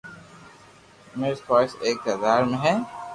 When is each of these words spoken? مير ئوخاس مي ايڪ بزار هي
مير 1.19 1.35
ئوخاس 1.39 1.71
مي 1.73 1.81
ايڪ 1.85 1.97
بزار 2.05 2.41
هي 2.63 2.75